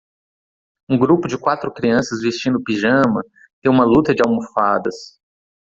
Um 0.89 0.97
grupo 0.97 1.27
de 1.27 1.37
quatro 1.37 1.71
crianças 1.71 2.21
vestindo 2.21 2.59
pijama 2.63 3.21
tem 3.61 3.71
uma 3.71 3.85
luta 3.85 4.15
de 4.15 4.23
almofadas. 4.25 5.19